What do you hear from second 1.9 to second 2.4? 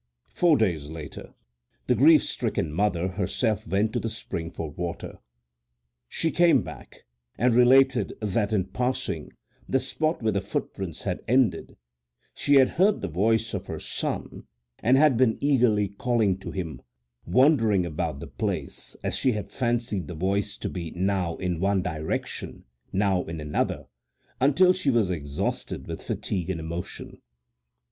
grief